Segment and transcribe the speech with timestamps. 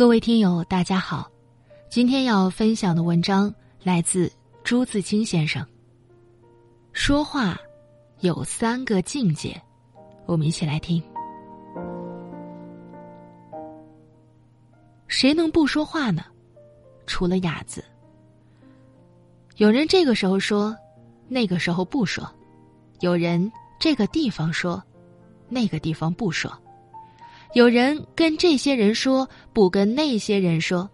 [0.00, 1.30] 各位听友，大家好，
[1.90, 4.32] 今天要分享的文章来自
[4.64, 5.62] 朱自清先生。
[6.94, 7.54] 说话
[8.20, 9.60] 有三个境界，
[10.24, 11.02] 我们一起来听。
[15.06, 16.24] 谁能不说话呢？
[17.06, 17.84] 除了哑子。
[19.56, 20.74] 有人这个时候说，
[21.28, 22.24] 那个时候不说；
[23.00, 24.82] 有人这个地方说，
[25.50, 26.50] 那个地方不说。
[27.52, 30.88] 有人跟这些人说，不跟那些人说；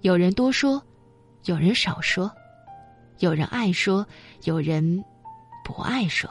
[0.00, 0.82] 有人多说，
[1.44, 2.30] 有人少说；
[3.18, 4.06] 有人爱说，
[4.44, 5.04] 有人
[5.62, 6.30] 不爱说。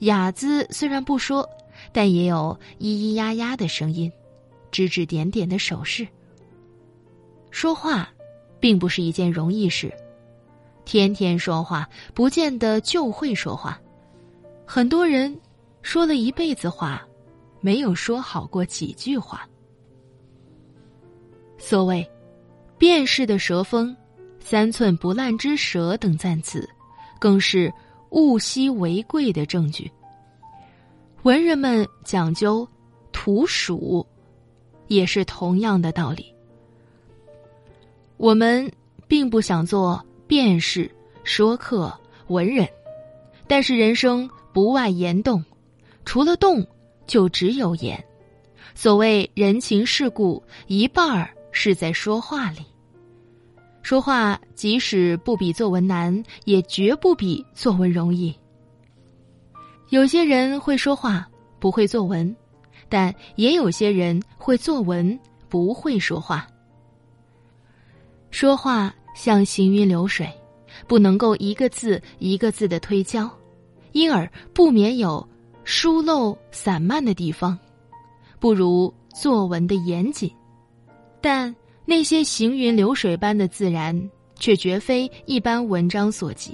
[0.00, 1.48] 哑子虽然不说，
[1.92, 4.12] 但也有咿咿呀呀的声音，
[4.70, 6.06] 指指点点的手势。
[7.50, 8.06] 说话，
[8.60, 9.90] 并不是一件容易事，
[10.84, 13.80] 天天说话，不见得就会说话。
[14.66, 15.34] 很多人
[15.80, 17.02] 说了一辈子话。
[17.62, 19.48] 没有说好过几句话。
[21.56, 22.06] 所谓
[22.76, 23.96] “辨识的舌锋
[24.40, 26.68] ”“三寸不烂之舌”等赞词，
[27.20, 27.72] 更是
[28.10, 29.90] 物稀为贵的证据。
[31.22, 32.68] 文人们讲究
[33.12, 34.04] 图属，
[34.88, 36.34] 也是同样的道理。
[38.16, 38.70] 我们
[39.06, 40.90] 并不想做辩士、
[41.22, 42.68] 说客、文人，
[43.46, 45.44] 但是人生不外言动，
[46.04, 46.66] 除了动。
[47.06, 48.02] 就只有言，
[48.74, 52.58] 所谓人情世故，一半儿是在说话里。
[53.82, 58.34] 说话即使不比作文难，也绝不比作文容易。
[59.90, 61.28] 有些人会说话，
[61.58, 62.32] 不会作文；
[62.88, 66.46] 但也有些人会作文，不会说话。
[68.30, 70.30] 说话像行云流水，
[70.86, 73.28] 不能够一个字一个字的推敲，
[73.90, 75.28] 因而不免有。
[75.64, 77.58] 疏漏散漫的地方，
[78.40, 80.28] 不如作文的严谨；
[81.20, 81.54] 但
[81.84, 86.52] 那些行云流水般的自然，却绝非一般文章所及。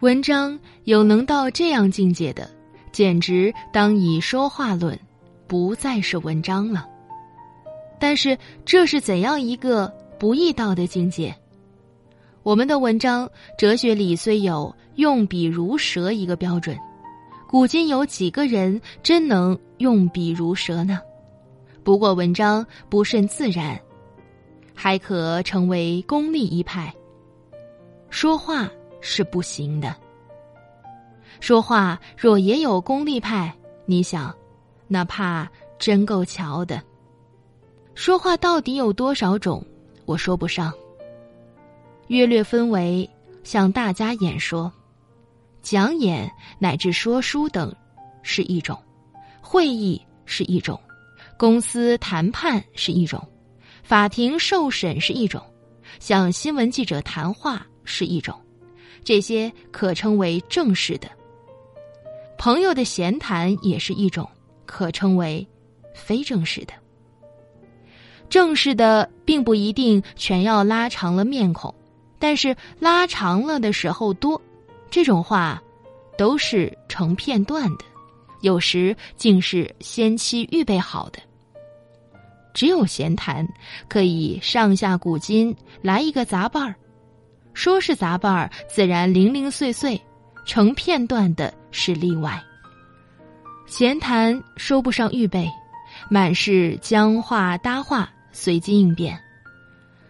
[0.00, 2.48] 文章有能到这样境界的，
[2.92, 4.98] 简直当以说话论，
[5.46, 6.86] 不再是文章了。
[7.98, 11.34] 但是这是怎样一个不易到的境界？
[12.44, 13.28] 我们的文章
[13.58, 16.78] 哲学里虽有用笔如蛇一个标准。
[17.48, 21.00] 古今有几个人真能用笔如蛇呢？
[21.82, 23.80] 不过文章不甚自然，
[24.74, 26.94] 还可成为功利一派。
[28.10, 28.70] 说话
[29.00, 29.96] 是不行的。
[31.40, 34.34] 说话若也有功利派，你想，
[34.86, 36.82] 哪怕真够瞧的。
[37.94, 39.64] 说话到底有多少种？
[40.04, 40.70] 我说不上。
[42.08, 43.08] 约略分为
[43.42, 44.70] 向大家演说。
[45.70, 47.70] 讲演乃至说书等，
[48.22, 48.74] 是一种；
[49.42, 50.74] 会议是一种；
[51.36, 53.20] 公司谈判是一种；
[53.82, 55.42] 法庭受审是一种；
[56.00, 58.34] 向新闻记者谈话是一种。
[59.04, 61.10] 这些可称为正式的。
[62.38, 64.26] 朋友的闲谈也是一种，
[64.64, 65.46] 可称为
[65.94, 66.72] 非正式的。
[68.30, 71.74] 正式的并不一定全要拉长了面孔，
[72.18, 74.40] 但是拉长了的时候多。
[74.90, 75.62] 这种话，
[76.16, 77.84] 都是成片段的，
[78.40, 81.18] 有时竟是先期预备好的。
[82.54, 83.46] 只有闲谈，
[83.88, 86.74] 可以上下古今来一个杂伴儿，
[87.54, 90.00] 说是杂伴儿，自然零零碎碎，
[90.44, 92.42] 成片段的是例外。
[93.66, 95.48] 闲谈说不上预备，
[96.10, 99.16] 满是将话搭话，随机应变。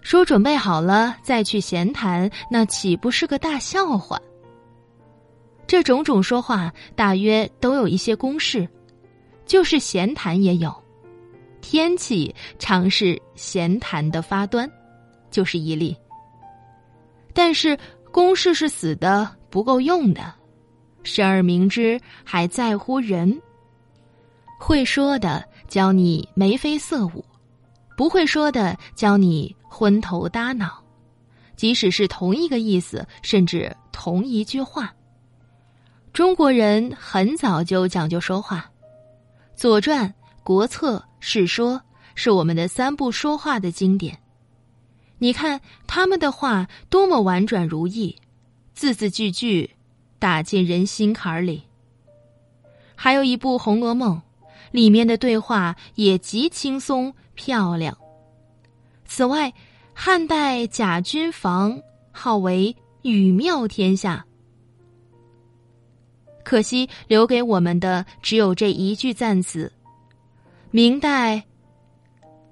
[0.00, 4.18] 说准备好了再去闲谈，那岂不是个大笑话？
[5.72, 8.68] 这种种说话，大约都有一些公式，
[9.46, 10.70] 就是闲谈也有。
[11.62, 14.70] 天气常是闲谈的发端，
[15.30, 15.96] 就是一例。
[17.32, 17.74] 但是
[18.10, 20.34] 公式是死的，不够用的。
[21.04, 23.40] 生而明之，还在乎人。
[24.58, 27.24] 会说的教你眉飞色舞，
[27.96, 30.84] 不会说的教你昏头耷脑。
[31.56, 34.94] 即使是同一个意思，甚至同一句话。
[36.12, 38.58] 中国人很早就讲究说话，
[39.58, 40.08] 《左传》
[40.44, 41.76] 《国策》《世说》
[42.14, 44.18] 是我们的三部说话的经典。
[45.16, 48.14] 你看他们的话多么婉转如意，
[48.74, 49.70] 字字句句
[50.18, 51.62] 打进人心坎里。
[52.94, 54.16] 还有一部《红楼梦》，
[54.70, 57.96] 里面的对话也极轻松漂亮。
[59.06, 59.50] 此外，
[59.94, 61.80] 汉代贾君房
[62.10, 64.26] 号为语妙天下。
[66.52, 69.72] 可惜留给我们的只有这一句赞词。
[70.70, 71.42] 明代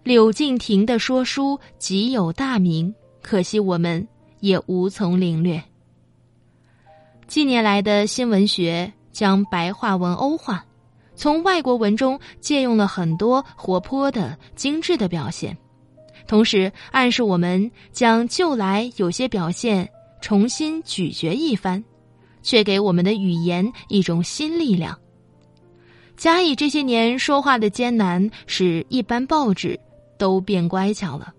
[0.03, 4.09] 柳敬亭的说书极有大名，可惜我们
[4.39, 5.63] 也无从领略。
[7.27, 10.65] 近年来的新文学将白话文欧化，
[11.15, 15.55] 从外国文中借用了很多活泼的、精致的表现，
[16.27, 19.87] 同时暗示我们将旧来有些表现
[20.23, 21.85] 重新咀嚼一番，
[22.43, 24.99] 却给我们的语言一种新力量。
[26.17, 29.79] 加以这些年说话的艰难，使一般报纸
[30.19, 31.33] 都变乖巧了，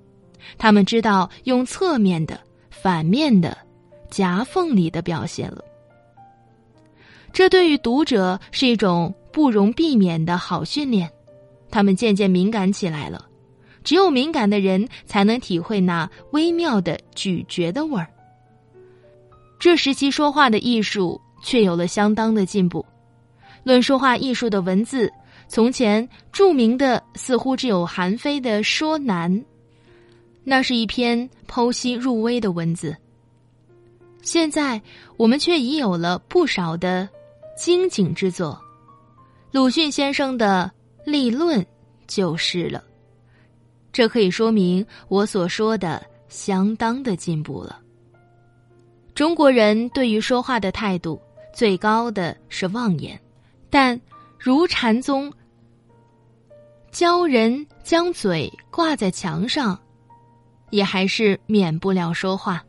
[0.57, 2.39] 他们知道用侧面的、
[2.69, 3.55] 反面的、
[4.09, 5.63] 夹缝里的表现了。
[7.31, 11.09] 这对于读者是一种不容避免的好训练，
[11.69, 13.27] 他们渐渐敏感起来了。
[13.83, 18.07] 只有敏感的人才能体会那微妙的咀嚼的味儿。
[19.61, 22.83] 这时期说话的艺术却有了相当的进步。
[23.63, 25.13] 论说话艺术的文字，
[25.47, 29.31] 从前著名的似乎只有韩非的《说难》，
[30.43, 32.97] 那是一篇剖析入微的文字。
[34.23, 34.81] 现在
[35.15, 37.07] 我们却已有了不少的。
[37.55, 38.59] 精警之作，
[39.51, 40.71] 鲁迅先生的
[41.05, 41.63] 立论
[42.07, 42.83] 就是了。
[43.91, 47.79] 这可以说明我所说的相当的进步了。
[49.13, 51.21] 中国人对于说话的态度
[51.53, 53.19] 最高的是妄言，
[53.69, 53.99] 但
[54.37, 55.31] 如禅宗
[56.91, 59.79] 教人将嘴挂在墙上，
[60.69, 62.63] 也还是免不了说话。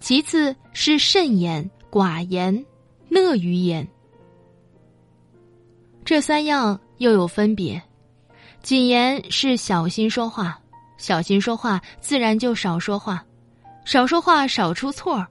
[0.00, 2.64] 其次是慎言、寡言。
[3.08, 3.86] 乐于言，
[6.02, 7.82] 这三样又有分别。
[8.62, 10.58] 谨言是小心说话，
[10.96, 13.22] 小心说话自然就少说话，
[13.84, 15.28] 少说话少出错儿。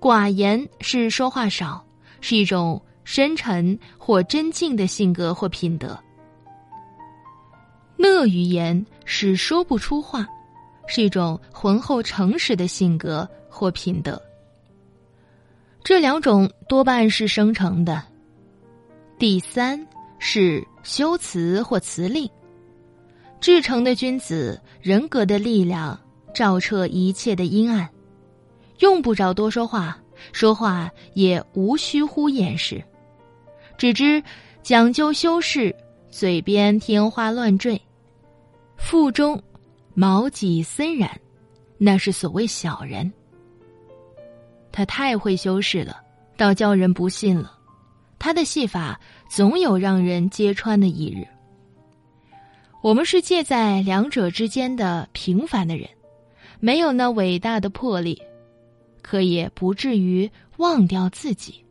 [0.00, 1.84] 寡言是说话少，
[2.20, 5.98] 是一种深沉或真静的性格或品德。
[7.96, 10.26] 乐于言是说不出话，
[10.86, 14.20] 是一种浑厚诚实的性格或品德。
[15.82, 18.04] 这两种多半是生成的。
[19.18, 19.84] 第三
[20.20, 22.28] 是修辞或辞令。
[23.40, 25.98] 至诚的君子，人格的力量
[26.32, 27.88] 照彻一切的阴暗，
[28.78, 29.98] 用不着多说话，
[30.32, 32.82] 说话也无需乎掩饰，
[33.76, 34.22] 只知
[34.62, 35.74] 讲究修饰，
[36.10, 37.80] 嘴边天花乱坠，
[38.76, 39.42] 腹中
[39.94, 41.10] 毛戟森然，
[41.76, 43.12] 那是所谓小人。
[44.70, 46.00] 他太会修饰了，
[46.36, 47.58] 倒叫人不信了。
[48.18, 51.26] 他的戏法总有让人揭穿的一日。
[52.80, 55.88] 我们是介在两者之间的平凡的人，
[56.60, 58.20] 没有那伟大的魄力，
[59.08, 61.64] 可也不至于忘掉自己。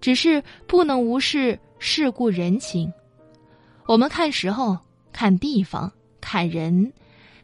[0.00, 2.90] 只是不能无视世故人情。
[3.84, 4.78] 我们看时候、
[5.12, 5.92] 看地方、
[6.22, 6.90] 看人。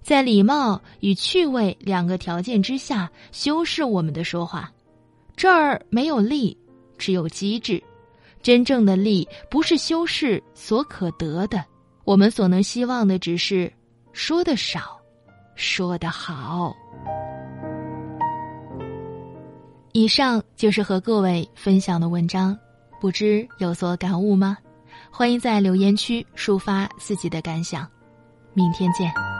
[0.01, 4.73] 在礼貌与趣味两个条件之下修饰我们的说话，
[5.37, 6.57] 这儿没有力，
[6.97, 7.83] 只有机智。
[8.43, 11.62] 真正的力不是修饰所可得的，
[12.05, 13.71] 我们所能希望的只是
[14.12, 14.99] 说的少，
[15.57, 16.75] 说的好。
[19.96, 22.59] 以上就是和各位分享的文章，
[23.00, 24.59] 不知有所感悟吗？
[25.09, 27.88] 欢迎在留言区抒发自己的感想。
[28.54, 29.34] 明天见。